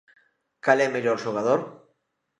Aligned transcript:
Cal 0.65 0.79
é 0.85 0.87
mellor 0.89 1.17
xogador? 1.25 1.59